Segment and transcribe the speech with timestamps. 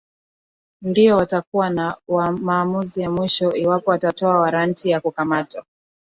[0.81, 1.97] ndio watakuwa na
[2.41, 5.65] maamuzi ya mwisho iwapo atatoa waranti ya kukamatwa